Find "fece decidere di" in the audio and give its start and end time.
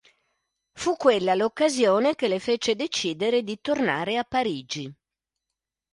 2.39-3.61